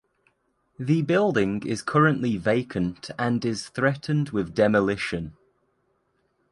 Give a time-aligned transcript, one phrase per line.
[0.79, 5.37] The building is currently vacant and is threatened with demolition.